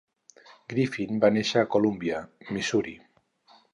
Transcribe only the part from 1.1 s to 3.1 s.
va néixer a Columbia, Missouri.